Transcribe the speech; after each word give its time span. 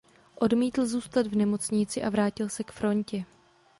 Odmítl 0.35 0.85
zůstat 0.85 1.27
v 1.27 1.35
nemocnici 1.35 2.03
a 2.03 2.09
vrátil 2.09 2.49
se 2.49 2.63
k 2.63 2.71
frontě. 2.71 3.25